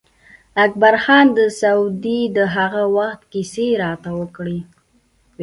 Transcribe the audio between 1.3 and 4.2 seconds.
د سعودي د هغه وخت کیسې راته